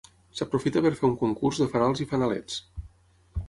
S'aprofita 0.37 0.81
per 0.85 0.91
fer 1.01 1.05
un 1.11 1.13
concurs 1.21 1.61
de 1.65 1.69
fanals 1.77 2.03
i 2.07 2.11
fanalets. 2.15 2.61